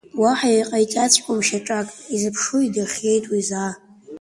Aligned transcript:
Уаҳа 0.21 0.49
иҟаиҵаҵәҟьом 0.59 1.39
шьаҿак, 1.47 1.87
изыԥшу 2.15 2.59
идырхьеит 2.65 3.25
уи 3.31 3.41
заа… 3.49 3.71